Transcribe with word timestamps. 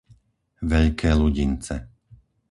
Veľké 0.71 1.09
Ludince 1.19 1.75